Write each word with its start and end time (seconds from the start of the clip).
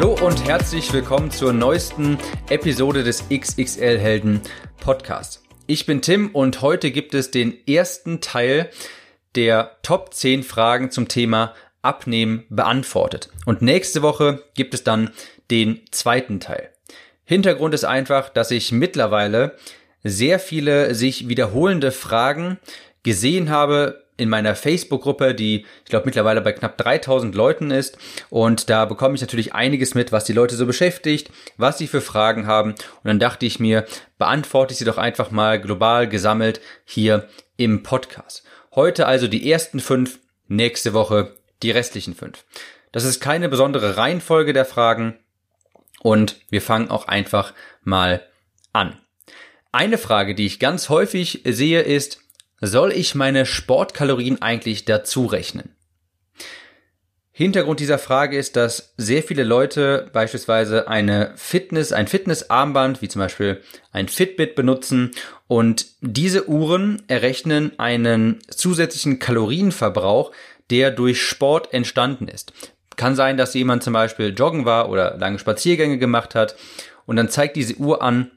Hallo 0.00 0.16
und 0.26 0.46
herzlich 0.46 0.90
willkommen 0.94 1.30
zur 1.30 1.52
neuesten 1.52 2.16
Episode 2.48 3.04
des 3.04 3.28
XXL 3.28 3.98
Helden 3.98 4.40
Podcast. 4.78 5.42
Ich 5.66 5.84
bin 5.84 6.00
Tim 6.00 6.30
und 6.30 6.62
heute 6.62 6.90
gibt 6.90 7.12
es 7.12 7.30
den 7.30 7.54
ersten 7.68 8.22
Teil 8.22 8.70
der 9.34 9.76
Top 9.82 10.14
10 10.14 10.42
Fragen 10.42 10.90
zum 10.90 11.08
Thema 11.08 11.52
Abnehmen 11.82 12.46
beantwortet. 12.48 13.28
Und 13.44 13.60
nächste 13.60 14.00
Woche 14.00 14.42
gibt 14.54 14.72
es 14.72 14.84
dann 14.84 15.10
den 15.50 15.82
zweiten 15.90 16.40
Teil. 16.40 16.70
Hintergrund 17.26 17.74
ist 17.74 17.84
einfach, 17.84 18.30
dass 18.30 18.50
ich 18.52 18.72
mittlerweile 18.72 19.54
sehr 20.02 20.38
viele 20.38 20.94
sich 20.94 21.28
wiederholende 21.28 21.92
Fragen 21.92 22.58
gesehen 23.02 23.50
habe 23.50 24.02
in 24.20 24.28
meiner 24.28 24.54
Facebook-Gruppe, 24.54 25.34
die 25.34 25.64
ich 25.84 25.90
glaube 25.90 26.06
mittlerweile 26.06 26.40
bei 26.42 26.52
knapp 26.52 26.76
3000 26.76 27.34
Leuten 27.34 27.70
ist. 27.70 27.98
Und 28.28 28.68
da 28.70 28.84
bekomme 28.84 29.14
ich 29.14 29.20
natürlich 29.20 29.54
einiges 29.54 29.94
mit, 29.94 30.12
was 30.12 30.24
die 30.24 30.32
Leute 30.32 30.54
so 30.56 30.66
beschäftigt, 30.66 31.30
was 31.56 31.78
sie 31.78 31.86
für 31.86 32.00
Fragen 32.00 32.46
haben. 32.46 32.72
Und 32.72 33.04
dann 33.04 33.18
dachte 33.18 33.46
ich 33.46 33.58
mir, 33.58 33.86
beantworte 34.18 34.72
ich 34.72 34.78
sie 34.78 34.84
doch 34.84 34.98
einfach 34.98 35.30
mal 35.30 35.60
global 35.60 36.08
gesammelt 36.08 36.60
hier 36.84 37.28
im 37.56 37.82
Podcast. 37.82 38.44
Heute 38.74 39.06
also 39.06 39.26
die 39.26 39.50
ersten 39.50 39.80
fünf, 39.80 40.20
nächste 40.48 40.92
Woche 40.92 41.34
die 41.62 41.70
restlichen 41.70 42.14
fünf. 42.14 42.44
Das 42.92 43.04
ist 43.04 43.20
keine 43.20 43.48
besondere 43.48 43.96
Reihenfolge 43.96 44.52
der 44.52 44.64
Fragen 44.64 45.18
und 46.02 46.36
wir 46.50 46.62
fangen 46.62 46.90
auch 46.90 47.08
einfach 47.08 47.54
mal 47.82 48.26
an. 48.72 48.98
Eine 49.72 49.98
Frage, 49.98 50.34
die 50.34 50.46
ich 50.46 50.58
ganz 50.58 50.88
häufig 50.88 51.42
sehe, 51.44 51.82
ist, 51.82 52.20
soll 52.60 52.92
ich 52.92 53.14
meine 53.14 53.46
Sportkalorien 53.46 54.42
eigentlich 54.42 54.84
dazu 54.84 55.26
rechnen? 55.26 55.74
Hintergrund 57.32 57.80
dieser 57.80 57.98
Frage 57.98 58.36
ist, 58.36 58.56
dass 58.56 58.92
sehr 58.98 59.22
viele 59.22 59.44
Leute 59.44 60.10
beispielsweise 60.12 60.88
eine 60.88 61.32
Fitness, 61.36 61.90
ein 61.90 62.06
Fitnessarmband, 62.06 63.00
wie 63.00 63.08
zum 63.08 63.20
Beispiel 63.20 63.62
ein 63.92 64.08
Fitbit 64.08 64.54
benutzen 64.54 65.12
und 65.46 65.86
diese 66.02 66.50
Uhren 66.50 67.02
errechnen 67.08 67.78
einen 67.78 68.40
zusätzlichen 68.50 69.20
Kalorienverbrauch, 69.20 70.32
der 70.68 70.90
durch 70.90 71.22
Sport 71.22 71.72
entstanden 71.72 72.28
ist. 72.28 72.52
Kann 72.96 73.16
sein, 73.16 73.38
dass 73.38 73.54
jemand 73.54 73.82
zum 73.84 73.94
Beispiel 73.94 74.34
joggen 74.36 74.66
war 74.66 74.90
oder 74.90 75.16
lange 75.16 75.38
Spaziergänge 75.38 75.96
gemacht 75.96 76.34
hat 76.34 76.56
und 77.06 77.16
dann 77.16 77.30
zeigt 77.30 77.56
diese 77.56 77.76
Uhr 77.76 78.02
an, 78.02 78.32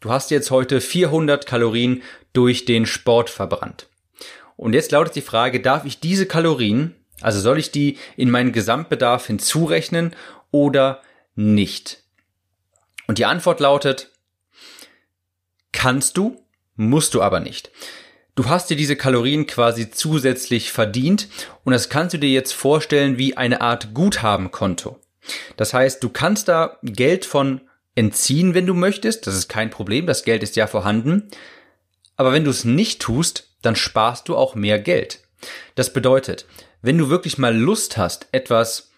du 0.00 0.10
hast 0.10 0.30
jetzt 0.30 0.50
heute 0.50 0.80
400 0.80 1.46
Kalorien 1.46 2.02
durch 2.32 2.64
den 2.64 2.86
Sport 2.86 3.30
verbrannt. 3.30 3.88
Und 4.56 4.74
jetzt 4.74 4.92
lautet 4.92 5.16
die 5.16 5.22
Frage, 5.22 5.60
darf 5.60 5.84
ich 5.84 6.00
diese 6.00 6.26
Kalorien, 6.26 6.94
also 7.20 7.40
soll 7.40 7.58
ich 7.58 7.70
die 7.70 7.98
in 8.16 8.30
meinen 8.30 8.52
Gesamtbedarf 8.52 9.26
hinzurechnen 9.26 10.14
oder 10.50 11.02
nicht? 11.34 12.02
Und 13.06 13.18
die 13.18 13.24
Antwort 13.24 13.60
lautet, 13.60 14.10
kannst 15.72 16.16
du, 16.16 16.44
musst 16.76 17.14
du 17.14 17.22
aber 17.22 17.40
nicht. 17.40 17.70
Du 18.34 18.48
hast 18.48 18.70
dir 18.70 18.76
diese 18.76 18.96
Kalorien 18.96 19.46
quasi 19.46 19.90
zusätzlich 19.90 20.72
verdient 20.72 21.28
und 21.64 21.72
das 21.72 21.88
kannst 21.88 22.14
du 22.14 22.18
dir 22.18 22.30
jetzt 22.30 22.52
vorstellen 22.52 23.18
wie 23.18 23.36
eine 23.36 23.60
Art 23.60 23.92
Guthabenkonto. 23.92 24.98
Das 25.56 25.74
heißt, 25.74 26.02
du 26.02 26.08
kannst 26.08 26.48
da 26.48 26.78
Geld 26.82 27.24
von 27.24 27.60
entziehen, 27.94 28.54
wenn 28.54 28.66
du 28.66 28.74
möchtest. 28.74 29.26
Das 29.26 29.34
ist 29.34 29.48
kein 29.48 29.70
Problem, 29.70 30.06
das 30.06 30.24
Geld 30.24 30.42
ist 30.42 30.56
ja 30.56 30.66
vorhanden. 30.66 31.30
Aber 32.16 32.32
wenn 32.32 32.44
du 32.44 32.50
es 32.50 32.64
nicht 32.64 33.00
tust, 33.00 33.48
dann 33.62 33.76
sparst 33.76 34.28
du 34.28 34.36
auch 34.36 34.54
mehr 34.54 34.78
Geld. 34.78 35.20
Das 35.74 35.92
bedeutet, 35.92 36.46
wenn 36.82 36.98
du 36.98 37.08
wirklich 37.08 37.38
mal 37.38 37.56
Lust 37.56 37.96
hast, 37.96 38.28
etwas 38.32 38.90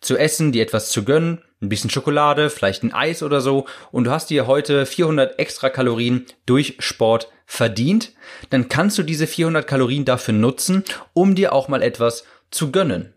zu 0.00 0.16
essen, 0.16 0.52
dir 0.52 0.62
etwas 0.62 0.90
zu 0.90 1.04
gönnen, 1.04 1.42
ein 1.60 1.68
bisschen 1.68 1.90
Schokolade, 1.90 2.48
vielleicht 2.48 2.82
ein 2.82 2.94
Eis 2.94 3.22
oder 3.22 3.40
so, 3.40 3.66
und 3.92 4.04
du 4.04 4.10
hast 4.10 4.30
dir 4.30 4.46
heute 4.46 4.86
400 4.86 5.38
extra 5.38 5.68
Kalorien 5.68 6.26
durch 6.46 6.76
Sport 6.78 7.28
verdient, 7.44 8.12
dann 8.48 8.68
kannst 8.68 8.96
du 8.96 9.02
diese 9.02 9.26
400 9.26 9.66
Kalorien 9.66 10.04
dafür 10.04 10.32
nutzen, 10.32 10.84
um 11.12 11.34
dir 11.34 11.52
auch 11.52 11.68
mal 11.68 11.82
etwas 11.82 12.24
zu 12.50 12.70
gönnen. 12.72 13.12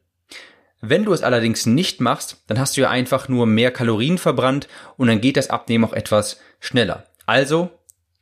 Wenn 0.85 1.05
du 1.05 1.13
es 1.13 1.23
allerdings 1.23 1.65
nicht 1.65 2.01
machst, 2.01 2.43
dann 2.47 2.59
hast 2.59 2.75
du 2.75 2.81
ja 2.81 2.89
einfach 2.89 3.29
nur 3.29 3.45
mehr 3.45 3.71
Kalorien 3.71 4.17
verbrannt 4.17 4.67
und 4.97 5.07
dann 5.07 5.21
geht 5.21 5.37
das 5.37 5.49
Abnehmen 5.49 5.85
auch 5.85 5.93
etwas 5.93 6.41
schneller. 6.59 7.05
Also 7.25 7.69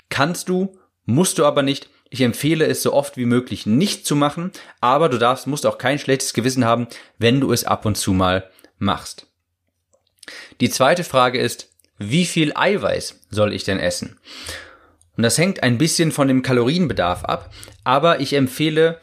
kannst 0.09 0.47
du, 0.47 0.77
musst 1.05 1.39
du 1.39 1.45
aber 1.45 1.63
nicht. 1.63 1.89
Ich 2.11 2.21
empfehle 2.21 2.67
es 2.67 2.83
so 2.83 2.93
oft 2.93 3.17
wie 3.17 3.25
möglich 3.25 3.65
nicht 3.65 4.05
zu 4.05 4.15
machen, 4.15 4.51
aber 4.79 5.09
du 5.09 5.17
darfst, 5.17 5.47
musst 5.47 5.65
auch 5.65 5.79
kein 5.79 5.97
schlechtes 5.97 6.33
Gewissen 6.35 6.63
haben, 6.63 6.85
wenn 7.17 7.41
du 7.41 7.51
es 7.51 7.63
ab 7.63 7.83
und 7.83 7.97
zu 7.97 8.13
mal 8.13 8.47
machst. 8.77 9.25
Die 10.59 10.69
zweite 10.69 11.03
Frage 11.03 11.39
ist, 11.39 11.71
wie 11.97 12.25
viel 12.25 12.51
Eiweiß 12.53 13.21
soll 13.31 13.55
ich 13.55 13.63
denn 13.63 13.79
essen? 13.79 14.19
Und 15.17 15.23
das 15.23 15.39
hängt 15.39 15.63
ein 15.63 15.79
bisschen 15.79 16.11
von 16.11 16.27
dem 16.27 16.43
Kalorienbedarf 16.43 17.25
ab, 17.25 17.51
aber 17.83 18.19
ich 18.19 18.33
empfehle 18.33 18.99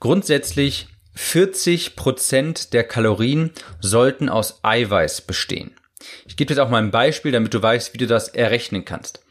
grundsätzlich 0.00 0.88
40 1.22 1.94
Prozent 1.94 2.72
der 2.72 2.82
Kalorien 2.82 3.52
sollten 3.80 4.28
aus 4.28 4.60
Eiweiß 4.64 5.20
bestehen. 5.20 5.76
Ich 6.26 6.36
gebe 6.36 6.52
jetzt 6.52 6.58
auch 6.58 6.70
mal 6.70 6.82
ein 6.82 6.90
Beispiel, 6.90 7.30
damit 7.30 7.54
du 7.54 7.62
weißt, 7.62 7.92
wie 7.94 7.98
du 7.98 8.08
das 8.08 8.28
errechnen 8.28 8.84
kannst. 8.84 9.22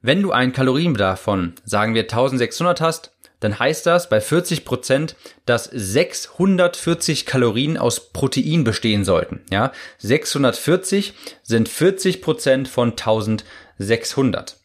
Wenn 0.00 0.22
du 0.22 0.32
einen 0.32 0.52
Kalorienbedarf 0.52 1.20
von, 1.20 1.52
sagen 1.64 1.94
wir 1.94 2.04
1600 2.04 2.80
hast, 2.80 3.12
dann 3.40 3.58
heißt 3.58 3.86
das 3.86 4.08
bei 4.08 4.20
40 4.20 4.64
Prozent, 4.64 5.16
dass 5.44 5.64
640 5.64 7.24
Kalorien 7.26 7.76
aus 7.76 8.10
Protein 8.12 8.64
bestehen 8.64 9.04
sollten. 9.04 9.42
Ja, 9.50 9.72
640 9.98 11.12
sind 11.42 11.68
40 11.68 12.22
Prozent 12.22 12.68
von 12.68 12.92
1600. 12.92 14.57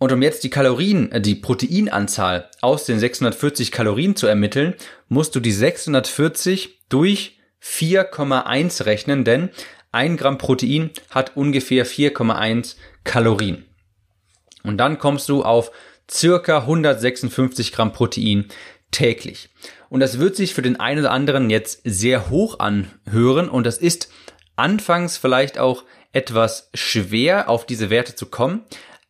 Und 0.00 0.12
um 0.12 0.22
jetzt 0.22 0.44
die 0.44 0.50
Kalorien, 0.50 1.12
äh, 1.12 1.20
die 1.20 1.34
Proteinanzahl 1.34 2.48
aus 2.62 2.86
den 2.86 2.98
640 2.98 3.70
Kalorien 3.70 4.16
zu 4.16 4.26
ermitteln, 4.26 4.74
musst 5.08 5.36
du 5.36 5.40
die 5.40 5.52
640 5.52 6.80
durch 6.88 7.38
4,1 7.62 8.86
rechnen, 8.86 9.24
denn 9.24 9.50
ein 9.92 10.16
Gramm 10.16 10.38
Protein 10.38 10.90
hat 11.10 11.36
ungefähr 11.36 11.84
4,1 11.84 12.76
Kalorien. 13.04 13.66
Und 14.62 14.78
dann 14.78 14.98
kommst 14.98 15.28
du 15.28 15.42
auf 15.42 15.70
circa 16.10 16.60
156 16.60 17.70
Gramm 17.70 17.92
Protein 17.92 18.46
täglich. 18.92 19.50
Und 19.90 20.00
das 20.00 20.18
wird 20.18 20.34
sich 20.34 20.54
für 20.54 20.62
den 20.62 20.80
einen 20.80 21.00
oder 21.00 21.10
anderen 21.10 21.50
jetzt 21.50 21.82
sehr 21.84 22.30
hoch 22.30 22.58
anhören 22.58 23.50
und 23.50 23.66
das 23.66 23.76
ist 23.76 24.08
anfangs 24.56 25.18
vielleicht 25.18 25.58
auch 25.58 25.84
etwas 26.12 26.70
schwer 26.72 27.50
auf 27.50 27.66
diese 27.66 27.90
Werte 27.90 28.14
zu 28.14 28.26
kommen, 28.26 28.62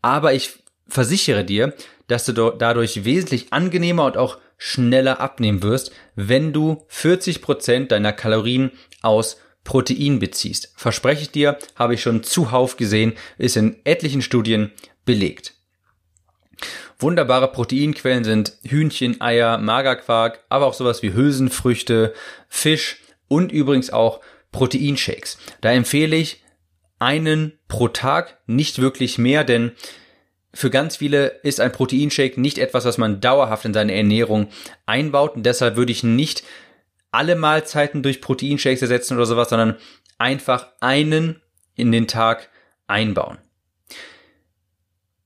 aber 0.03 0.35
ich 0.35 0.60
versichere 0.91 1.45
dir, 1.45 1.75
dass 2.09 2.25
du 2.27 2.33
dadurch 2.33 3.05
wesentlich 3.05 3.53
angenehmer 3.53 4.05
und 4.05 4.17
auch 4.17 4.39
schneller 4.59 5.21
abnehmen 5.21 5.63
wirst, 5.63 5.93
wenn 6.17 6.53
du 6.53 6.85
40 6.89 7.41
Prozent 7.41 7.93
deiner 7.93 8.13
Kalorien 8.13 8.73
aus 9.01 9.39
Protein 9.65 10.19
beziehst. 10.19 10.73
Verspreche 10.77 11.23
ich 11.23 11.31
dir, 11.31 11.59
habe 11.77 11.95
ich 11.95 12.03
schon 12.03 12.23
zuhauf 12.23 12.77
gesehen, 12.77 13.15
ist 13.39 13.57
in 13.57 13.77
etlichen 13.85 14.23
Studien 14.23 14.73
belegt. 15.05 15.55
Wunderbare 16.99 17.51
Proteinquellen 17.51 18.25
sind 18.25 18.59
Hühnchen, 18.63 19.21
Eier, 19.21 19.57
Magerquark, 19.59 20.45
aber 20.51 20.67
auch 20.67 20.75
sowas 20.75 21.03
wie 21.03 21.15
Hülsenfrüchte, 21.15 22.13
Fisch 22.49 22.99
und 23.29 23.53
übrigens 23.53 23.91
auch 23.91 24.21
Proteinshakes. 24.53 25.39
Da 25.63 25.73
empfehle 25.73 26.17
ich 26.17 26.43
einen 26.99 27.59
pro 27.69 27.89
Tag, 27.89 28.39
nicht 28.47 28.81
wirklich 28.81 29.17
mehr, 29.17 29.45
denn 29.45 29.73
für 30.53 30.71
ganz 30.71 30.97
viele 30.97 31.29
ist 31.43 31.61
ein 31.61 31.73
Proteinshake 31.73 32.41
nicht 32.41 32.59
etwas, 32.59 32.85
was 32.85 32.99
man 32.99 33.21
dauerhaft 33.21 33.65
in 33.65 33.75
seine 33.75 33.95
Ernährung 33.95 34.49
einbaut 34.87 35.37
und 35.37 35.45
deshalb 35.45 35.77
würde 35.77 35.93
ich 35.93 36.03
nicht 36.03 36.43
alle 37.13 37.37
Mahlzeiten 37.37 38.03
durch 38.03 38.21
Proteinshakes 38.21 38.83
ersetzen 38.83 39.17
oder 39.17 39.27
sowas, 39.27 39.49
sondern 39.51 39.77
einfach 40.19 40.69
einen 40.81 41.41
in 41.75 41.93
den 41.93 42.07
Tag 42.07 42.49
einbauen. 42.87 43.39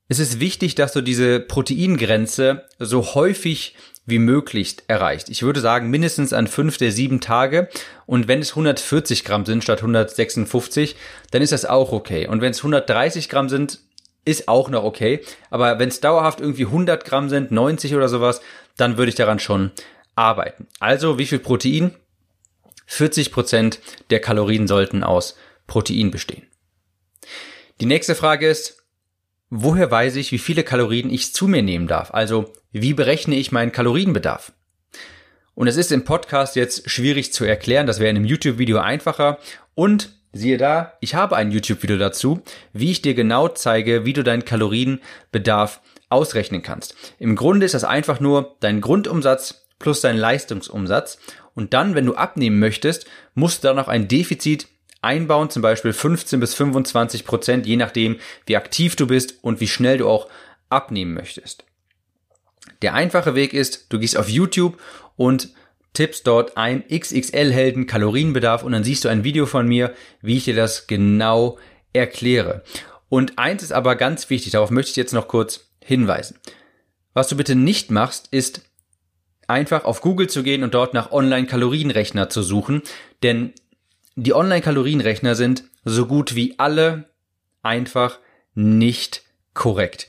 Es 0.07 0.19
ist 0.19 0.39
wichtig, 0.39 0.75
dass 0.75 0.93
du 0.93 1.01
diese 1.01 1.39
Proteingrenze 1.39 2.65
so 2.77 3.15
häufig 3.15 3.75
wie 4.05 4.19
möglichst 4.19 4.83
erreicht. 4.87 5.29
Ich 5.29 5.41
würde 5.41 5.61
sagen, 5.61 5.89
mindestens 5.89 6.31
an 6.31 6.47
fünf 6.47 6.77
der 6.77 6.91
sieben 6.91 7.21
Tage. 7.21 7.69
Und 8.05 8.27
wenn 8.27 8.39
es 8.39 8.51
140 8.51 9.23
Gramm 9.25 9.45
sind 9.45 9.63
statt 9.63 9.79
156, 9.79 10.95
dann 11.31 11.41
ist 11.41 11.51
das 11.51 11.65
auch 11.65 11.91
okay. 11.91 12.27
Und 12.27 12.41
wenn 12.41 12.51
es 12.51 12.59
130 12.59 13.29
Gramm 13.29 13.49
sind, 13.49 13.79
ist 14.25 14.47
auch 14.47 14.69
noch 14.69 14.83
okay. 14.83 15.21
Aber 15.49 15.79
wenn 15.79 15.89
es 15.89 16.01
dauerhaft 16.01 16.41
irgendwie 16.41 16.65
100 16.65 17.05
Gramm 17.05 17.29
sind, 17.29 17.51
90 17.51 17.95
oder 17.95 18.09
sowas, 18.09 18.41
dann 18.75 18.97
würde 18.97 19.09
ich 19.09 19.15
daran 19.15 19.39
schon 19.39 19.71
arbeiten. 20.15 20.67
Also, 20.79 21.17
wie 21.17 21.25
viel 21.25 21.39
Protein? 21.39 21.95
40 22.87 23.31
Prozent 23.31 23.79
der 24.09 24.19
Kalorien 24.19 24.67
sollten 24.67 25.03
aus 25.03 25.37
Protein 25.67 26.11
bestehen. 26.11 26.47
Die 27.81 27.85
nächste 27.85 28.15
Frage 28.15 28.47
ist, 28.47 28.83
woher 29.49 29.89
weiß 29.89 30.15
ich, 30.17 30.31
wie 30.31 30.37
viele 30.37 30.63
Kalorien 30.63 31.09
ich 31.09 31.33
zu 31.33 31.47
mir 31.47 31.63
nehmen 31.63 31.87
darf? 31.87 32.13
Also, 32.13 32.53
wie 32.71 32.93
berechne 32.93 33.35
ich 33.35 33.51
meinen 33.51 33.71
Kalorienbedarf? 33.71 34.51
Und 35.55 35.67
es 35.67 35.77
ist 35.77 35.91
im 35.91 36.03
Podcast 36.03 36.55
jetzt 36.55 36.89
schwierig 36.89 37.31
zu 37.31 37.45
erklären, 37.45 37.87
das 37.87 37.99
wäre 37.99 38.09
in 38.09 38.17
einem 38.17 38.25
YouTube-Video 38.25 38.79
einfacher. 38.79 39.39
Und 39.73 40.14
siehe 40.35 40.57
da, 40.57 40.93
ich 40.99 41.15
habe 41.15 41.37
ein 41.37 41.51
YouTube-Video 41.51 41.97
dazu, 41.97 42.41
wie 42.73 42.91
ich 42.91 43.01
dir 43.01 43.13
genau 43.13 43.47
zeige, 43.47 44.05
wie 44.05 44.13
du 44.13 44.23
deinen 44.23 44.43
Kalorienbedarf 44.43 45.81
ausrechnen 46.09 46.61
kannst. 46.61 46.93
Im 47.19 47.35
Grunde 47.35 47.65
ist 47.65 47.73
das 47.73 47.85
einfach 47.85 48.19
nur 48.19 48.57
dein 48.59 48.81
Grundumsatz 48.81 49.65
plus 49.79 50.01
dein 50.01 50.17
Leistungsumsatz. 50.17 51.19
Und 51.53 51.73
dann, 51.73 51.95
wenn 51.95 52.05
du 52.05 52.15
abnehmen 52.15 52.59
möchtest, 52.59 53.05
musst 53.33 53.63
du 53.63 53.69
da 53.69 53.73
noch 53.73 53.87
ein 53.87 54.09
Defizit 54.09 54.67
einbauen, 55.01 55.49
zum 55.49 55.61
Beispiel 55.61 55.93
15 55.93 56.39
bis 56.39 56.53
25 56.53 57.25
Prozent, 57.25 57.65
je 57.65 57.77
nachdem, 57.77 58.17
wie 58.45 58.57
aktiv 58.57 58.97
du 58.97 59.07
bist 59.07 59.35
und 59.41 59.61
wie 59.61 59.67
schnell 59.67 59.99
du 59.99 60.09
auch 60.09 60.27
abnehmen 60.69 61.13
möchtest. 61.13 61.63
Der 62.81 62.93
einfache 62.93 63.35
Weg 63.35 63.53
ist, 63.53 63.93
du 63.93 63.99
gehst 63.99 64.17
auf 64.17 64.27
YouTube 64.27 64.81
und 65.15 65.49
tippst 65.95 66.27
dort 66.27 66.57
ein 66.57 66.83
XXL-Helden 66.87 67.87
Kalorienbedarf 67.87 68.63
und 68.63 68.71
dann 68.71 68.83
siehst 68.83 69.03
du 69.03 69.09
ein 69.09 69.23
Video 69.23 69.45
von 69.45 69.67
mir, 69.67 69.93
wie 70.21 70.37
ich 70.37 70.45
dir 70.45 70.55
das 70.55 70.87
genau 70.87 71.57
erkläre. 71.93 72.63
Und 73.09 73.37
eins 73.39 73.63
ist 73.63 73.71
aber 73.71 73.95
ganz 73.95 74.29
wichtig, 74.29 74.51
darauf 74.51 74.71
möchte 74.71 74.91
ich 74.91 74.97
jetzt 74.97 75.13
noch 75.13 75.27
kurz 75.27 75.71
hinweisen. 75.83 76.37
Was 77.13 77.27
du 77.27 77.37
bitte 77.37 77.55
nicht 77.55 77.91
machst, 77.91 78.27
ist 78.31 78.61
einfach 79.47 79.85
auf 79.85 80.01
Google 80.01 80.27
zu 80.27 80.43
gehen 80.43 80.63
und 80.63 80.73
dort 80.73 80.93
nach 80.93 81.11
Online-Kalorienrechner 81.11 82.29
zu 82.29 82.43
suchen, 82.43 82.81
denn 83.23 83.53
die 84.15 84.33
Online-Kalorienrechner 84.33 85.35
sind 85.35 85.63
so 85.83 86.07
gut 86.07 86.35
wie 86.35 86.55
alle 86.57 87.09
einfach 87.61 88.19
nicht 88.53 89.23
korrekt. 89.53 90.07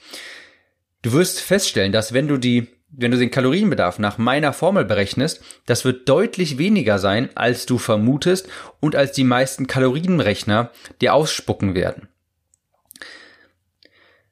Du 1.03 1.13
wirst 1.13 1.41
feststellen, 1.41 1.93
dass 1.93 2.13
wenn 2.13 2.29
du 2.29 2.39
die, 2.39 2.69
wenn 2.97 3.11
du 3.11 3.19
den 3.19 3.31
Kalorienbedarf 3.31 3.99
nach 3.99 4.17
meiner 4.17 4.53
Formel 4.53 4.85
berechnest, 4.85 5.43
das 5.67 5.85
wird 5.85 6.09
deutlich 6.09 6.57
weniger 6.57 6.99
sein, 6.99 7.29
als 7.35 7.67
du 7.67 7.79
vermutest 7.79 8.49
und 8.81 8.97
als 8.97 9.13
die 9.13 9.25
meisten 9.25 9.67
Kalorienrechner 9.67 10.71
dir 11.01 11.15
ausspucken 11.15 11.75
werden. 11.75 12.09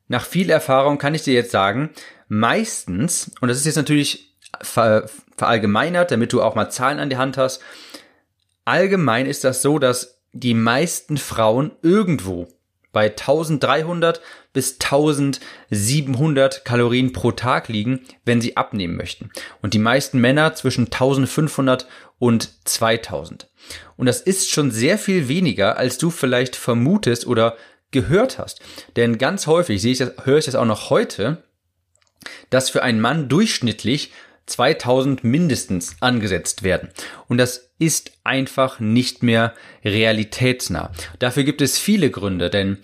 Nach 0.09 0.25
viel 0.25 0.51
Erfahrung 0.51 0.99
kann 0.99 1.15
ich 1.15 1.23
dir 1.23 1.35
jetzt 1.35 1.51
sagen, 1.51 1.91
meistens, 2.29 3.33
und 3.41 3.49
das 3.49 3.59
ist 3.59 3.67
jetzt 3.67 3.77
natürlich 3.77 4.35
ver, 4.63 5.09
verallgemeinert, 5.37 6.11
damit 6.11 6.33
du 6.33 6.43
auch 6.43 6.55
mal 6.55 6.71
Zahlen 6.71 6.99
an 6.99 7.11
die 7.11 7.17
Hand 7.17 7.37
hast, 7.37 7.61
allgemein 8.65 9.27
ist 9.27 9.45
das 9.45 9.61
so, 9.61 9.79
dass 9.79 10.23
die 10.33 10.55
meisten 10.55 11.17
Frauen 11.17 11.73
irgendwo 11.83 12.49
bei 12.95 13.11
1300 13.11 14.23
bis 14.55 14.79
1700 14.81 16.65
Kalorien 16.65 17.13
pro 17.13 17.33
Tag 17.33 17.69
liegen, 17.69 18.01
wenn 18.25 18.41
sie 18.41 18.57
abnehmen 18.57 18.97
möchten. 18.97 19.29
Und 19.61 19.75
die 19.75 19.79
meisten 19.79 20.19
Männer 20.19 20.55
zwischen 20.55 20.87
1500 20.87 21.87
und 22.19 22.49
2000. 22.67 23.51
Und 23.97 24.07
das 24.07 24.23
ist 24.23 24.51
schon 24.51 24.71
sehr 24.71 24.97
viel 24.97 25.29
weniger, 25.29 25.77
als 25.77 25.99
du 25.99 26.09
vielleicht 26.09 26.57
vermutest 26.57 27.27
oder 27.27 27.57
gehört 27.91 28.39
hast. 28.39 28.61
Denn 28.97 29.19
ganz 29.19 29.47
häufig 29.47 29.83
sehe 29.83 29.93
ich 29.93 29.99
das, 29.99 30.13
höre 30.25 30.39
ich 30.39 30.47
das 30.47 30.55
auch 30.55 30.65
noch 30.65 30.89
heute, 30.91 31.43
dass 32.51 32.71
für 32.71 32.83
einen 32.83 33.01
Mann 33.01 33.29
durchschnittlich 33.29 34.13
2000 34.47 35.25
mindestens 35.25 35.97
angesetzt 36.01 36.63
werden. 36.63 36.91
Und 37.29 37.39
das 37.39 37.71
ist 37.79 38.13
einfach 38.25 38.81
nicht 38.81 39.23
mehr 39.23 39.55
realitätsnah. 39.85 40.93
Dafür 41.19 41.45
gibt 41.45 41.61
es 41.61 41.79
viele 41.79 42.11
Gründe, 42.11 42.51
denn 42.51 42.79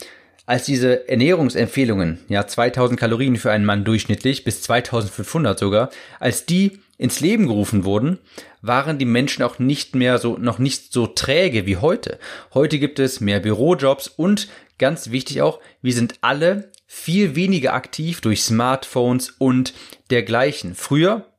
als 0.46 0.64
diese 0.64 1.08
Ernährungsempfehlungen, 1.08 2.18
ja 2.28 2.46
2000 2.46 2.98
Kalorien 2.98 3.36
für 3.36 3.52
einen 3.52 3.64
Mann 3.64 3.84
durchschnittlich 3.84 4.42
bis 4.42 4.62
2500 4.62 5.58
sogar, 5.58 5.90
als 6.18 6.44
die 6.44 6.80
ins 6.98 7.20
Leben 7.20 7.46
gerufen 7.46 7.84
wurden, 7.84 8.18
waren 8.60 8.98
die 8.98 9.04
Menschen 9.04 9.42
auch 9.42 9.58
nicht 9.58 9.94
mehr 9.94 10.18
so, 10.18 10.36
noch 10.38 10.58
nicht 10.58 10.92
so 10.92 11.06
träge 11.06 11.66
wie 11.66 11.76
heute. 11.76 12.18
Heute 12.52 12.78
gibt 12.78 12.98
es 12.98 13.20
mehr 13.20 13.40
Bürojobs 13.40 14.08
und 14.08 14.48
ganz 14.78 15.10
wichtig 15.10 15.40
auch, 15.40 15.60
wir 15.82 15.92
sind 15.92 16.14
alle 16.20 16.72
viel 16.86 17.36
weniger 17.36 17.72
aktiv 17.74 18.20
durch 18.20 18.42
Smartphones 18.42 19.30
und 19.38 19.72
dergleichen. 20.10 20.74
Früher 20.74 21.29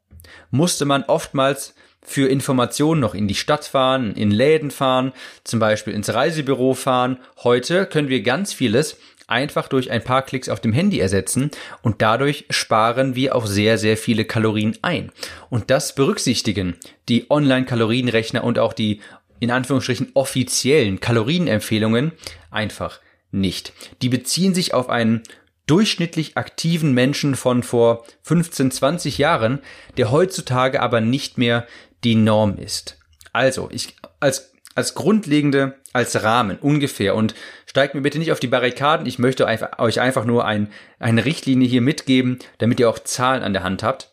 musste 0.49 0.85
man 0.85 1.03
oftmals 1.03 1.73
für 2.03 2.27
Informationen 2.27 2.99
noch 2.99 3.13
in 3.13 3.27
die 3.27 3.35
Stadt 3.35 3.65
fahren, 3.65 4.15
in 4.15 4.31
Läden 4.31 4.71
fahren, 4.71 5.13
zum 5.43 5.59
Beispiel 5.59 5.93
ins 5.93 6.13
Reisebüro 6.13 6.73
fahren. 6.73 7.17
Heute 7.43 7.85
können 7.85 8.09
wir 8.09 8.23
ganz 8.23 8.53
vieles 8.53 8.97
einfach 9.27 9.67
durch 9.67 9.91
ein 9.91 10.03
paar 10.03 10.23
Klicks 10.23 10.49
auf 10.49 10.59
dem 10.59 10.73
Handy 10.73 10.99
ersetzen 10.99 11.51
und 11.81 12.01
dadurch 12.01 12.45
sparen 12.49 13.15
wir 13.15 13.35
auch 13.35 13.45
sehr, 13.45 13.77
sehr 13.77 13.97
viele 13.97 14.25
Kalorien 14.25 14.77
ein. 14.81 15.11
Und 15.49 15.69
das 15.69 15.95
berücksichtigen 15.95 16.75
die 17.07 17.29
Online-Kalorienrechner 17.29 18.43
und 18.43 18.59
auch 18.59 18.73
die 18.73 18.99
in 19.39 19.51
Anführungsstrichen 19.51 20.11
offiziellen 20.13 20.99
Kalorienempfehlungen 20.99 22.11
einfach 22.51 22.99
nicht. 23.31 23.73
Die 24.01 24.09
beziehen 24.09 24.53
sich 24.53 24.73
auf 24.73 24.89
einen 24.89 25.23
durchschnittlich 25.71 26.35
aktiven 26.35 26.93
Menschen 26.93 27.35
von 27.35 27.63
vor 27.63 28.05
15, 28.23 28.71
20 28.71 29.17
Jahren, 29.17 29.59
der 29.95 30.11
heutzutage 30.11 30.81
aber 30.81 30.99
nicht 30.99 31.37
mehr 31.37 31.65
die 32.03 32.15
Norm 32.15 32.57
ist. 32.57 32.97
Also, 33.31 33.69
ich 33.71 33.95
als 34.19 34.51
als 34.75 34.95
grundlegende, 34.95 35.75
als 35.93 36.23
Rahmen 36.23 36.57
ungefähr 36.57 37.15
und 37.15 37.35
steigt 37.65 37.93
mir 37.93 38.01
bitte 38.01 38.19
nicht 38.19 38.31
auf 38.31 38.39
die 38.39 38.47
Barrikaden. 38.47 39.05
Ich 39.05 39.19
möchte 39.19 39.45
euch 39.45 39.99
einfach 39.99 40.25
nur 40.25 40.45
ein, 40.45 40.69
eine 40.99 41.25
Richtlinie 41.25 41.67
hier 41.67 41.81
mitgeben, 41.81 42.39
damit 42.57 42.79
ihr 42.79 42.89
auch 42.89 42.99
Zahlen 42.99 43.43
an 43.43 43.53
der 43.53 43.63
Hand 43.63 43.83
habt. 43.83 44.11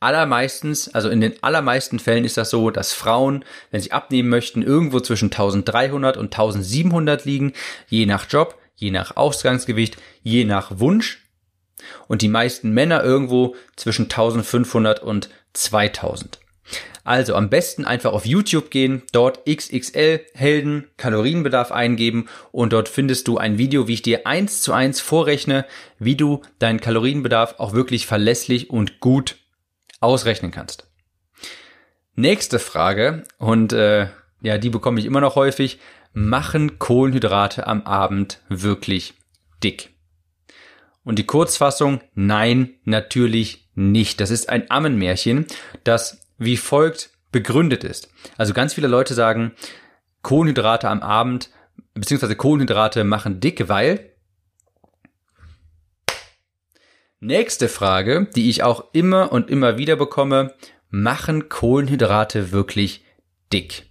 Allermeistens, 0.00 0.92
also 0.94 1.10
in 1.10 1.20
den 1.20 1.34
allermeisten 1.42 1.98
Fällen 1.98 2.24
ist 2.24 2.36
das 2.36 2.50
so, 2.50 2.70
dass 2.70 2.92
Frauen, 2.92 3.44
wenn 3.70 3.80
sie 3.80 3.92
abnehmen 3.92 4.30
möchten, 4.30 4.62
irgendwo 4.62 5.00
zwischen 5.00 5.26
1300 5.26 6.16
und 6.16 6.32
1700 6.34 7.24
liegen, 7.26 7.52
je 7.86 8.06
nach 8.06 8.26
Job 8.28 8.59
je 8.80 8.90
nach 8.90 9.16
Ausgangsgewicht, 9.16 9.96
je 10.22 10.44
nach 10.44 10.78
Wunsch 10.78 11.26
und 12.08 12.22
die 12.22 12.28
meisten 12.28 12.70
Männer 12.70 13.04
irgendwo 13.04 13.54
zwischen 13.76 14.04
1500 14.04 15.00
und 15.00 15.30
2000. 15.52 16.40
Also 17.02 17.34
am 17.34 17.50
besten 17.50 17.84
einfach 17.84 18.12
auf 18.12 18.26
YouTube 18.26 18.70
gehen, 18.70 19.02
dort 19.12 19.44
XXL 19.46 20.20
Helden 20.34 20.86
Kalorienbedarf 20.96 21.72
eingeben 21.72 22.28
und 22.52 22.72
dort 22.72 22.88
findest 22.88 23.26
du 23.26 23.38
ein 23.38 23.58
Video, 23.58 23.88
wie 23.88 23.94
ich 23.94 24.02
dir 24.02 24.26
eins 24.26 24.60
zu 24.60 24.72
eins 24.72 25.00
vorrechne, 25.00 25.64
wie 25.98 26.16
du 26.16 26.42
deinen 26.58 26.80
Kalorienbedarf 26.80 27.56
auch 27.58 27.72
wirklich 27.72 28.06
verlässlich 28.06 28.70
und 28.70 29.00
gut 29.00 29.36
ausrechnen 30.00 30.50
kannst. 30.50 30.86
Nächste 32.14 32.58
Frage 32.58 33.24
und 33.38 33.72
äh, 33.72 34.08
ja, 34.42 34.58
die 34.58 34.70
bekomme 34.70 35.00
ich 35.00 35.06
immer 35.06 35.20
noch 35.20 35.36
häufig 35.36 35.80
machen 36.12 36.78
Kohlenhydrate 36.78 37.66
am 37.66 37.82
Abend 37.82 38.40
wirklich 38.48 39.14
dick? 39.62 39.90
Und 41.04 41.18
die 41.18 41.26
Kurzfassung, 41.26 42.00
nein, 42.14 42.74
natürlich 42.84 43.70
nicht. 43.74 44.20
Das 44.20 44.30
ist 44.30 44.48
ein 44.48 44.70
Ammenmärchen, 44.70 45.46
das 45.84 46.26
wie 46.38 46.56
folgt 46.56 47.10
begründet 47.32 47.84
ist. 47.84 48.10
Also 48.36 48.52
ganz 48.52 48.74
viele 48.74 48.88
Leute 48.88 49.14
sagen, 49.14 49.52
Kohlenhydrate 50.22 50.88
am 50.88 51.00
Abend, 51.00 51.50
beziehungsweise 51.94 52.36
Kohlenhydrate 52.36 53.04
machen 53.04 53.40
dick, 53.40 53.68
weil 53.68 54.10
Nächste 57.22 57.68
Frage, 57.68 58.28
die 58.34 58.48
ich 58.48 58.62
auch 58.62 58.94
immer 58.94 59.30
und 59.30 59.50
immer 59.50 59.76
wieder 59.76 59.96
bekomme, 59.96 60.54
machen 60.88 61.50
Kohlenhydrate 61.50 62.50
wirklich 62.50 63.04
dick? 63.52 63.89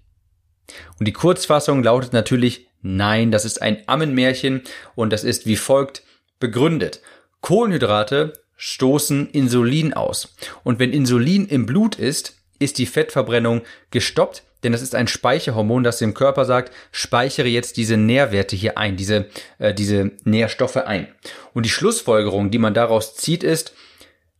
Und 1.00 1.08
die 1.08 1.14
Kurzfassung 1.14 1.84
lautet 1.84 2.14
natürlich 2.14 2.68
Nein, 2.82 3.32
das 3.32 3.46
ist 3.46 3.62
ein 3.62 3.84
Ammenmärchen 3.88 4.62
und 4.96 5.12
das 5.12 5.24
ist 5.24 5.46
wie 5.46 5.58
folgt 5.58 6.04
begründet. 6.40 7.02
Kohlenhydrate 7.42 8.34
stoßen 8.56 9.30
Insulin 9.32 9.94
aus. 9.94 10.36
Und 10.64 10.80
wenn 10.80 10.94
Insulin 10.94 11.48
im 11.48 11.66
Blut 11.66 11.96
ist, 11.96 12.38
ist 12.60 12.78
die 12.78 12.86
Fettverbrennung 12.86 13.62
gestoppt, 13.92 14.44
denn 14.64 14.74
das 14.74 14.82
ist 14.82 14.96
ein 14.96 15.08
Speicherhormon, 15.08 15.84
das 15.84 16.00
dem 16.00 16.14
Körper 16.14 16.44
sagt, 16.44 16.74
speichere 16.92 17.48
jetzt 17.48 17.78
diese 17.78 17.96
Nährwerte 17.96 18.58
hier 18.58 18.78
ein, 18.78 18.98
diese, 18.98 19.28
äh, 19.58 19.74
diese 19.74 20.12
Nährstoffe 20.26 20.76
ein. 20.76 21.08
Und 21.54 21.66
die 21.66 21.70
Schlussfolgerung, 21.70 22.52
die 22.52 22.58
man 22.58 22.74
daraus 22.74 23.16
zieht, 23.16 23.44
ist, 23.44 23.74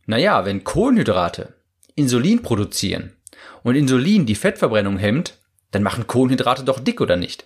naja, 0.04 0.44
wenn 0.44 0.64
Kohlenhydrate 0.64 1.54
Insulin 1.94 2.42
produzieren 2.42 3.16
und 3.62 3.76
Insulin 3.76 4.26
die 4.26 4.34
Fettverbrennung 4.34 4.98
hemmt, 4.98 5.38
dann 5.70 5.82
machen 5.82 6.06
Kohlenhydrate 6.06 6.64
doch 6.64 6.80
dick 6.80 7.00
oder 7.00 7.16
nicht? 7.16 7.44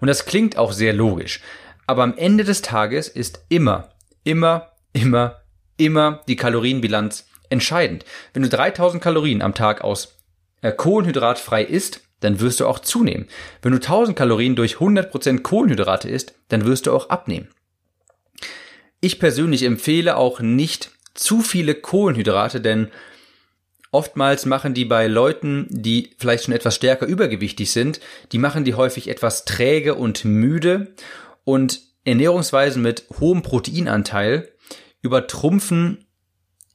Und 0.00 0.08
das 0.08 0.26
klingt 0.26 0.56
auch 0.56 0.72
sehr 0.72 0.92
logisch. 0.92 1.40
Aber 1.86 2.02
am 2.02 2.16
Ende 2.16 2.44
des 2.44 2.62
Tages 2.62 3.08
ist 3.08 3.40
immer, 3.48 3.90
immer, 4.24 4.72
immer, 4.92 5.40
immer 5.76 6.22
die 6.28 6.36
Kalorienbilanz 6.36 7.26
entscheidend. 7.48 8.04
Wenn 8.32 8.42
du 8.42 8.48
3000 8.48 9.02
Kalorien 9.02 9.42
am 9.42 9.54
Tag 9.54 9.82
aus 9.82 10.16
äh, 10.62 10.72
Kohlenhydratfrei 10.72 11.64
isst, 11.64 12.00
dann 12.20 12.40
wirst 12.40 12.60
du 12.60 12.66
auch 12.66 12.78
zunehmen. 12.78 13.28
Wenn 13.62 13.72
du 13.72 13.78
1000 13.78 14.16
Kalorien 14.16 14.56
durch 14.56 14.76
100% 14.76 15.42
Kohlenhydrate 15.42 16.08
isst, 16.08 16.34
dann 16.48 16.64
wirst 16.64 16.86
du 16.86 16.92
auch 16.92 17.10
abnehmen. 17.10 17.48
Ich 19.00 19.20
persönlich 19.20 19.62
empfehle 19.62 20.16
auch 20.16 20.40
nicht 20.40 20.90
zu 21.14 21.40
viele 21.40 21.74
Kohlenhydrate, 21.74 22.60
denn 22.60 22.90
oftmals 23.96 24.44
machen 24.44 24.74
die 24.74 24.84
bei 24.84 25.06
Leuten, 25.06 25.66
die 25.70 26.10
vielleicht 26.18 26.44
schon 26.44 26.54
etwas 26.54 26.74
stärker 26.74 27.06
übergewichtig 27.06 27.72
sind, 27.72 27.98
die 28.30 28.38
machen 28.38 28.64
die 28.64 28.74
häufig 28.74 29.08
etwas 29.08 29.46
träge 29.46 29.94
und 29.94 30.26
müde 30.26 30.88
und 31.44 31.80
Ernährungsweisen 32.04 32.82
mit 32.82 33.06
hohem 33.18 33.40
Proteinanteil 33.40 34.50
übertrumpfen 35.00 36.04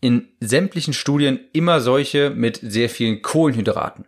in 0.02 0.30
sämtlichen 0.40 0.96
Studien 0.96 1.40
immer 1.54 1.80
solche 1.80 2.32
mit 2.32 2.60
sehr 2.64 2.90
vielen 2.90 3.22
Kohlenhydraten. 3.22 4.06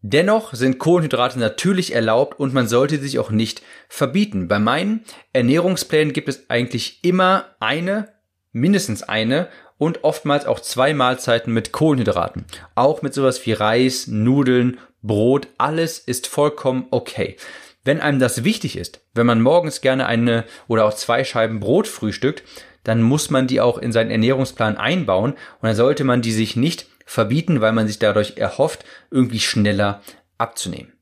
Dennoch 0.00 0.54
sind 0.54 0.78
Kohlenhydrate 0.78 1.38
natürlich 1.38 1.94
erlaubt 1.94 2.40
und 2.40 2.54
man 2.54 2.68
sollte 2.68 2.98
sich 2.98 3.18
auch 3.18 3.30
nicht 3.30 3.60
verbieten. 3.90 4.48
Bei 4.48 4.58
meinen 4.58 5.04
Ernährungsplänen 5.34 6.14
gibt 6.14 6.30
es 6.30 6.48
eigentlich 6.48 7.00
immer 7.02 7.44
eine, 7.60 8.08
mindestens 8.52 9.02
eine 9.02 9.48
und 9.78 10.04
oftmals 10.04 10.44
auch 10.46 10.60
zwei 10.60 10.92
Mahlzeiten 10.92 11.54
mit 11.54 11.72
Kohlenhydraten. 11.72 12.44
Auch 12.74 13.02
mit 13.02 13.14
sowas 13.14 13.44
wie 13.46 13.52
Reis, 13.52 14.06
Nudeln, 14.08 14.78
Brot, 15.02 15.48
alles 15.56 15.98
ist 15.98 16.26
vollkommen 16.26 16.86
okay. 16.90 17.36
Wenn 17.84 18.00
einem 18.00 18.18
das 18.18 18.44
wichtig 18.44 18.76
ist, 18.76 19.00
wenn 19.14 19.26
man 19.26 19.40
morgens 19.40 19.80
gerne 19.80 20.06
eine 20.06 20.44
oder 20.66 20.84
auch 20.84 20.94
zwei 20.94 21.24
Scheiben 21.24 21.60
Brot 21.60 21.86
frühstückt, 21.86 22.42
dann 22.84 23.02
muss 23.02 23.30
man 23.30 23.46
die 23.46 23.60
auch 23.60 23.78
in 23.78 23.92
seinen 23.92 24.10
Ernährungsplan 24.10 24.76
einbauen 24.76 25.32
und 25.32 25.38
dann 25.62 25.76
sollte 25.76 26.04
man 26.04 26.20
die 26.20 26.32
sich 26.32 26.56
nicht 26.56 26.86
verbieten, 27.06 27.60
weil 27.60 27.72
man 27.72 27.86
sich 27.86 27.98
dadurch 27.98 28.36
erhofft, 28.36 28.84
irgendwie 29.10 29.40
schneller 29.40 30.02
abzunehmen. 30.36 30.92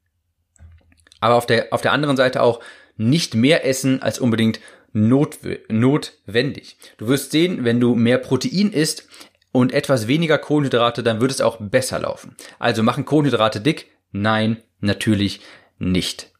Aber 1.21 1.35
auf 1.35 1.47
der, 1.47 1.69
auf 1.73 1.83
der 1.83 1.93
anderen 1.93 2.17
Seite 2.17 2.43
auch 2.43 2.61
nicht 2.97 3.35
mehr 3.35 3.67
essen 3.67 4.03
als 4.03 4.19
unbedingt 4.19 4.61
not, 4.97 5.39
notwendig. 5.69 6.79
Du 6.97 7.07
wirst 7.09 7.31
sehen, 7.31 7.65
wenn 7.65 7.81
du 7.81 7.95
mehr 7.95 8.19
Protein 8.19 8.73
isst 8.73 9.07
und 9.53 9.73
etwas 9.73 10.09
weniger 10.09 10.39
Kohlenhydrate, 10.39 11.03
dann 11.03 11.21
wird 11.21 11.31
es 11.31 11.41
auch 11.41 11.59
besser 11.61 12.01
laufen. 12.01 12.35
Also 12.59 12.83
machen 12.83 13.05
Kohlenhydrate 13.05 13.61
dick? 13.61 13.91
Nein, 14.11 14.63
natürlich 14.81 15.41
nicht. 15.79 16.33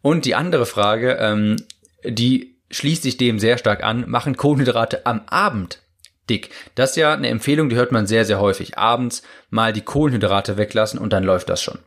Und 0.00 0.24
die 0.24 0.34
andere 0.34 0.64
Frage, 0.64 1.18
ähm, 1.20 1.56
die 2.04 2.56
schließt 2.70 3.02
sich 3.02 3.16
dem 3.16 3.38
sehr 3.38 3.58
stark 3.58 3.82
an, 3.82 4.08
machen 4.08 4.36
Kohlenhydrate 4.36 5.04
am 5.06 5.22
Abend 5.26 5.82
dick. 6.30 6.50
Das 6.74 6.90
ist 6.90 6.96
ja 6.96 7.12
eine 7.12 7.28
Empfehlung, 7.28 7.68
die 7.68 7.76
hört 7.76 7.92
man 7.92 8.06
sehr, 8.06 8.24
sehr 8.24 8.40
häufig. 8.40 8.78
Abends 8.78 9.22
mal 9.50 9.72
die 9.72 9.82
Kohlenhydrate 9.82 10.56
weglassen 10.56 10.98
und 10.98 11.12
dann 11.12 11.24
läuft 11.24 11.48
das 11.48 11.62
schon. 11.62 11.78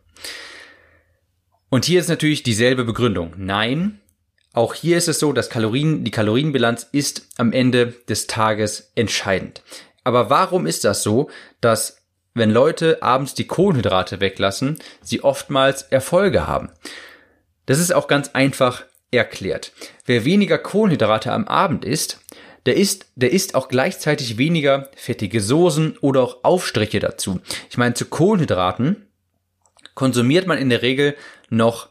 Und 1.69 1.85
hier 1.85 1.99
ist 1.99 2.09
natürlich 2.09 2.43
dieselbe 2.43 2.83
Begründung. 2.83 3.33
Nein, 3.37 4.01
auch 4.53 4.73
hier 4.73 4.97
ist 4.97 5.07
es 5.07 5.19
so, 5.19 5.31
dass 5.31 5.49
Kalorien, 5.49 6.03
die 6.03 6.11
Kalorienbilanz 6.11 6.87
ist 6.91 7.27
am 7.37 7.53
Ende 7.53 7.93
des 8.09 8.27
Tages 8.27 8.91
entscheidend. 8.95 9.61
Aber 10.03 10.29
warum 10.29 10.65
ist 10.65 10.83
das 10.83 11.03
so, 11.03 11.29
dass 11.61 11.97
wenn 12.33 12.51
Leute 12.51 13.01
abends 13.01 13.33
die 13.33 13.47
Kohlenhydrate 13.47 14.19
weglassen, 14.19 14.79
sie 15.01 15.23
oftmals 15.23 15.83
Erfolge 15.83 16.47
haben? 16.47 16.69
Das 17.65 17.79
ist 17.79 17.93
auch 17.93 18.07
ganz 18.07 18.29
einfach 18.29 18.83
erklärt. 19.11 19.71
Wer 20.05 20.25
weniger 20.25 20.57
Kohlenhydrate 20.57 21.31
am 21.31 21.47
Abend 21.47 21.85
isst, 21.85 22.19
der 22.65 22.77
isst, 22.77 23.07
der 23.15 23.31
isst 23.31 23.55
auch 23.55 23.69
gleichzeitig 23.69 24.37
weniger 24.37 24.89
fettige 24.95 25.41
Soßen 25.41 25.97
oder 25.99 26.21
auch 26.21 26.43
Aufstriche 26.43 26.99
dazu. 26.99 27.39
Ich 27.69 27.77
meine, 27.77 27.93
zu 27.93 28.05
Kohlenhydraten 28.05 29.07
konsumiert 29.95 30.47
man 30.47 30.57
in 30.57 30.69
der 30.69 30.81
Regel 30.81 31.15
noch 31.49 31.89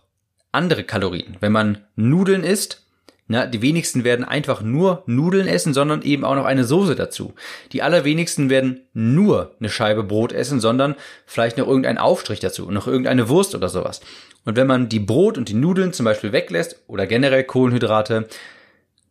andere 0.53 0.85
Kalorien. 0.85 1.37
Wenn 1.41 1.53
man 1.53 1.79
Nudeln 1.97 2.45
isst, 2.45 2.85
na, 3.33 3.47
die 3.47 3.63
wenigsten 3.63 4.03
werden 4.03 4.25
einfach 4.25 4.61
nur 4.61 5.05
Nudeln 5.07 5.47
essen, 5.47 5.73
sondern 5.73 6.03
eben 6.03 6.25
auch 6.25 6.35
noch 6.35 6.47
eine 6.47 6.65
Soße 6.65 6.97
dazu. 6.97 7.35
Die 7.71 7.81
allerwenigsten 7.81 8.51
werden 8.51 8.81
nur 8.93 9.55
eine 9.61 9.69
Scheibe 9.69 10.03
Brot 10.03 10.33
essen, 10.33 10.59
sondern 10.59 10.97
vielleicht 11.27 11.57
noch 11.57 11.69
irgendeinen 11.69 11.99
Aufstrich 11.99 12.41
dazu, 12.41 12.69
noch 12.73 12.89
irgendeine 12.89 13.29
Wurst 13.29 13.55
oder 13.55 13.69
sowas. 13.69 14.01
Und 14.45 14.57
wenn 14.57 14.67
man 14.67 14.89
die 14.89 14.99
Brot 14.99 15.39
und 15.39 15.49
die 15.49 15.55
Nudeln 15.55 15.93
zum 15.93 16.07
Beispiel 16.07 16.33
weglässt 16.33 16.83
oder 16.89 17.07
generell 17.07 17.45
Kohlenhydrate, 17.45 18.27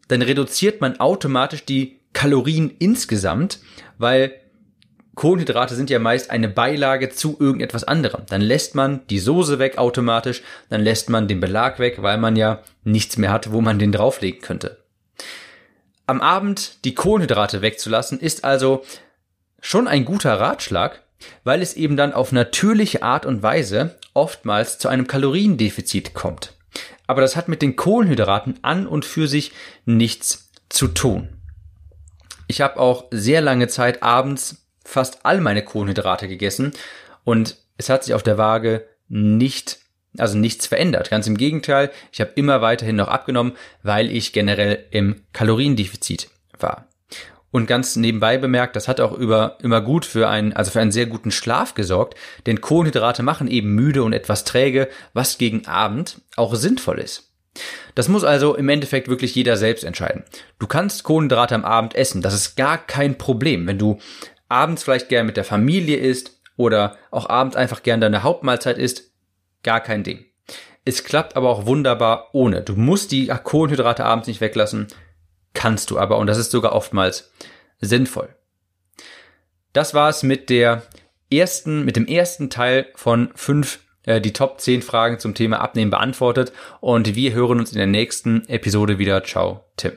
dann 0.09 0.21
reduziert 0.21 0.81
man 0.81 0.99
automatisch 0.99 1.63
die 1.63 2.01
Kalorien 2.11 2.75
insgesamt, 2.77 3.59
weil 3.97 4.33
Kohlenhydrate 5.19 5.75
sind 5.75 5.89
ja 5.89 5.99
meist 5.99 6.29
eine 6.29 6.47
Beilage 6.47 7.09
zu 7.09 7.35
irgendetwas 7.41 7.83
anderem. 7.83 8.21
Dann 8.29 8.39
lässt 8.39 8.73
man 8.73 9.05
die 9.07 9.19
Soße 9.19 9.59
weg 9.59 9.77
automatisch, 9.77 10.41
dann 10.69 10.79
lässt 10.79 11.09
man 11.09 11.27
den 11.27 11.41
Belag 11.41 11.77
weg, 11.77 12.01
weil 12.01 12.17
man 12.17 12.37
ja 12.37 12.63
nichts 12.85 13.17
mehr 13.17 13.29
hat, 13.29 13.51
wo 13.51 13.59
man 13.59 13.79
den 13.79 13.91
drauflegen 13.91 14.39
könnte. 14.39 14.81
Am 16.07 16.21
Abend 16.21 16.85
die 16.85 16.95
Kohlenhydrate 16.95 17.61
wegzulassen 17.61 18.17
ist 18.17 18.45
also 18.45 18.85
schon 19.59 19.89
ein 19.89 20.05
guter 20.05 20.39
Ratschlag, 20.39 21.03
weil 21.43 21.61
es 21.61 21.73
eben 21.73 21.97
dann 21.97 22.13
auf 22.13 22.31
natürliche 22.31 23.03
Art 23.03 23.25
und 23.25 23.43
Weise 23.43 23.95
oftmals 24.13 24.79
zu 24.79 24.87
einem 24.87 25.05
Kaloriendefizit 25.05 26.13
kommt. 26.13 26.53
Aber 27.07 27.19
das 27.19 27.35
hat 27.35 27.49
mit 27.49 27.61
den 27.61 27.75
Kohlenhydraten 27.75 28.59
an 28.61 28.87
und 28.87 29.03
für 29.03 29.27
sich 29.27 29.51
nichts 29.83 30.49
zu 30.69 30.87
tun. 30.87 31.27
Ich 32.47 32.61
habe 32.61 32.79
auch 32.79 33.07
sehr 33.11 33.41
lange 33.41 33.67
Zeit 33.67 34.01
abends 34.01 34.68
fast 34.89 35.25
all 35.25 35.39
meine 35.39 35.63
Kohlenhydrate 35.63 36.27
gegessen 36.27 36.73
und 37.23 37.57
es 37.77 37.89
hat 37.89 38.03
sich 38.03 38.13
auf 38.13 38.23
der 38.23 38.37
Waage 38.37 38.85
nicht, 39.07 39.79
also 40.17 40.37
nichts 40.37 40.67
verändert. 40.67 41.09
Ganz 41.09 41.27
im 41.27 41.37
Gegenteil, 41.37 41.91
ich 42.11 42.21
habe 42.21 42.31
immer 42.35 42.61
weiterhin 42.61 42.95
noch 42.95 43.07
abgenommen, 43.07 43.53
weil 43.83 44.11
ich 44.11 44.33
generell 44.33 44.85
im 44.91 45.23
Kaloriendefizit 45.31 46.29
war. 46.59 46.87
Und 47.51 47.65
ganz 47.65 47.95
nebenbei 47.95 48.37
bemerkt, 48.37 48.75
das 48.75 48.87
hat 48.87 49.01
auch 49.01 49.11
über, 49.11 49.57
immer 49.61 49.81
gut 49.81 50.05
für 50.05 50.29
einen, 50.29 50.53
also 50.53 50.71
für 50.71 50.81
einen 50.81 50.91
sehr 50.91 51.07
guten 51.07 51.31
Schlaf 51.31 51.73
gesorgt, 51.73 52.15
denn 52.45 52.61
Kohlenhydrate 52.61 53.23
machen 53.23 53.47
eben 53.47 53.73
müde 53.73 54.03
und 54.03 54.13
etwas 54.13 54.43
träge, 54.43 54.87
was 55.13 55.39
gegen 55.39 55.65
Abend 55.65 56.21
auch 56.35 56.53
sinnvoll 56.53 56.99
ist. 56.99 57.31
Das 57.95 58.07
muss 58.07 58.23
also 58.23 58.55
im 58.55 58.69
Endeffekt 58.69 59.07
wirklich 59.07 59.33
jeder 59.33 59.57
selbst 59.57 59.83
entscheiden. 59.83 60.23
Du 60.59 60.67
kannst 60.67 61.03
Kohlenhydrate 61.03 61.55
am 61.55 61.65
Abend 61.65 61.95
essen, 61.95 62.21
das 62.21 62.35
ist 62.35 62.55
gar 62.55 62.77
kein 62.77 63.17
Problem. 63.17 63.65
Wenn 63.65 63.79
du 63.79 63.99
abends 64.49 64.83
vielleicht 64.83 65.09
gern 65.09 65.25
mit 65.25 65.37
der 65.37 65.45
Familie 65.45 65.97
isst 65.97 66.39
oder 66.57 66.97
auch 67.11 67.29
abends 67.29 67.55
einfach 67.55 67.83
gern 67.83 68.01
deine 68.01 68.23
Hauptmahlzeit 68.23 68.77
isst, 68.77 69.11
gar 69.63 69.79
kein 69.79 70.03
Ding. 70.03 70.25
Es 70.83 71.03
klappt 71.03 71.35
aber 71.37 71.49
auch 71.49 71.65
wunderbar 71.65 72.29
ohne. 72.33 72.61
Du 72.61 72.75
musst 72.75 73.11
die 73.11 73.27
Kohlenhydrate 73.27 74.03
abends 74.03 74.27
nicht 74.27 74.41
weglassen 74.41 74.87
kannst 75.53 75.91
du 75.91 75.99
aber 75.99 76.17
und 76.17 76.27
das 76.27 76.37
ist 76.37 76.51
sogar 76.51 76.73
oftmals 76.73 77.31
sinnvoll. 77.79 78.29
Das 79.73 79.93
war's 79.93 80.23
mit 80.23 80.49
der 80.49 80.83
ersten, 81.31 81.85
mit 81.85 81.95
dem 81.95 82.07
ersten 82.07 82.49
Teil 82.49 82.87
von 82.95 83.29
fünf 83.35 83.79
äh, 84.05 84.19
die 84.19 84.33
Top 84.33 84.59
10 84.59 84.81
Fragen 84.81 85.19
zum 85.19 85.35
Thema 85.35 85.59
Abnehmen 85.59 85.91
beantwortet 85.91 86.51
und 86.79 87.15
wir 87.15 87.33
hören 87.33 87.59
uns 87.59 87.71
in 87.71 87.77
der 87.77 87.87
nächsten 87.87 88.47
Episode 88.47 88.97
wieder. 88.97 89.23
Ciao, 89.23 89.65
Tim. 89.77 89.93